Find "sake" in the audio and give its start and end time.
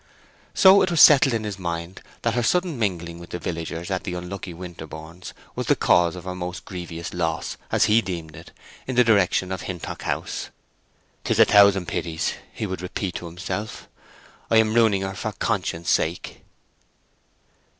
15.91-16.41